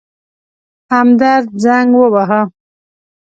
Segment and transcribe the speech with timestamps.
[0.91, 2.41] همدرد زنګ وواهه.